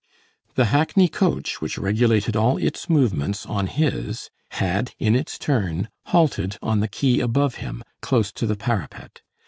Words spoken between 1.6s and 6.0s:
which regulated all its movements on his, had, in its turn,